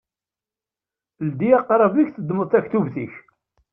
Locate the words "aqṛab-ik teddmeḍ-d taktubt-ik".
1.59-3.13